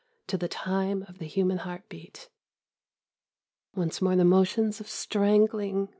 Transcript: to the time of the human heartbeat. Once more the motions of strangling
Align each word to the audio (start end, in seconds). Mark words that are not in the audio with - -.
to 0.25 0.35
the 0.35 0.47
time 0.47 1.05
of 1.07 1.19
the 1.19 1.27
human 1.27 1.59
heartbeat. 1.59 2.27
Once 3.75 4.01
more 4.01 4.15
the 4.15 4.25
motions 4.25 4.79
of 4.79 4.89
strangling 4.89 5.89